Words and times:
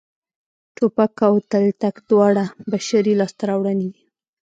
ټوپک 0.75 1.13
او 1.27 1.35
تلتک 1.51 1.95
دواړه 2.09 2.43
بشري 2.71 3.13
لاسته 3.19 3.41
راوړنې 3.49 3.87
دي 3.93 4.03